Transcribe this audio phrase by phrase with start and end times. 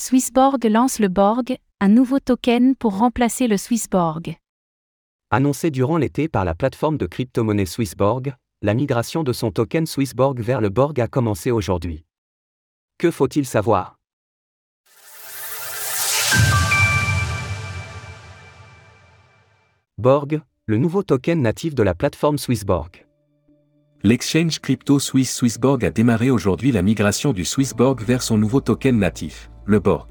[0.00, 4.36] Swissborg lance le Borg, un nouveau token pour remplacer le Swissborg.
[5.32, 10.38] Annoncé durant l'été par la plateforme de crypto-monnaie Swissborg, la migration de son token Swissborg
[10.40, 12.04] vers le Borg a commencé aujourd'hui.
[12.96, 13.96] Que faut-il savoir?
[19.98, 23.04] Borg, le nouveau token natif de la plateforme Swissborg.
[24.04, 28.96] L'exchange crypto suisse Swissborg a démarré aujourd'hui la migration du Swissborg vers son nouveau token
[28.96, 30.08] natif, le Borg.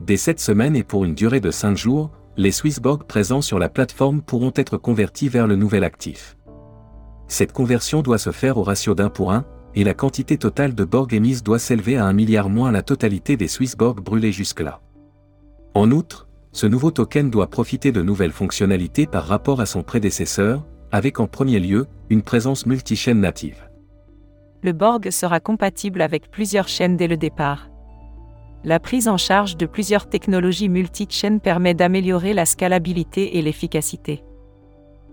[0.00, 3.68] Dès cette semaine et pour une durée de 5 jours, les Swissborg présents sur la
[3.68, 6.36] plateforme pourront être convertis vers le nouvel actif.
[7.28, 9.44] Cette conversion doit se faire au ratio d'un pour un,
[9.76, 13.36] et la quantité totale de Borg émise doit s'élever à un milliard moins la totalité
[13.36, 14.80] des Swissborg brûlés jusque-là.
[15.74, 20.66] En outre, ce nouveau token doit profiter de nouvelles fonctionnalités par rapport à son prédécesseur,
[20.90, 23.62] avec en premier lieu, une présence multi-chaîne native.
[24.64, 27.69] Le Borg sera compatible avec plusieurs chaînes dès le départ.
[28.62, 34.22] La prise en charge de plusieurs technologies multi-chaînes permet d'améliorer la scalabilité et l'efficacité.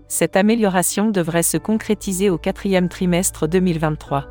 [0.06, 4.26] Cette amélioration devrait se concrétiser au quatrième trimestre 2023.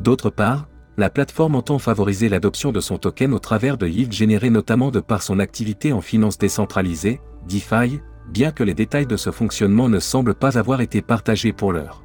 [0.00, 4.50] D'autre part, la plateforme entend favoriser l'adoption de son token au travers de yields générés
[4.50, 9.30] notamment de par son activité en finance décentralisée, DeFi, bien que les détails de ce
[9.30, 12.02] fonctionnement ne semblent pas avoir été partagés pour l'heure.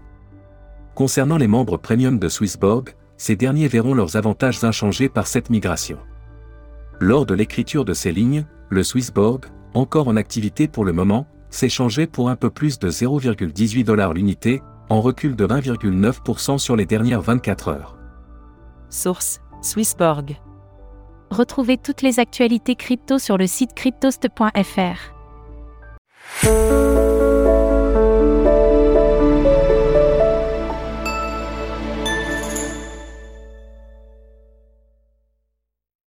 [0.94, 5.98] Concernant les membres premium de Swissborg, ces derniers verront leurs avantages inchangés par cette migration.
[7.02, 11.26] Lors de l'écriture de ces lignes, le Swissborg, encore en activité pour le moment,
[11.68, 16.86] changé pour un peu plus de 0,18 dollars l'unité, en recul de 20,9% sur les
[16.86, 17.98] dernières 24 heures.
[18.92, 20.40] Source Swissborg.
[21.32, 25.16] Retrouvez toutes les actualités crypto sur le site cryptost.fr.